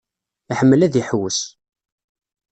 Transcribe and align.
Iḥemmel 0.51 0.81
ad 0.85 0.93
iḥewwes. 1.01 1.39